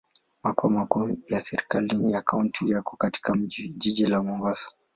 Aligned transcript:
Makao 0.43 0.69
makuu 0.69 1.17
ya 1.27 1.39
serikali 1.39 2.11
ya 2.11 2.21
kaunti 2.21 2.71
yako 2.71 2.97
katika 2.97 3.33
jiji 3.77 4.07
la 4.07 4.23
Mombasa. 4.23 4.69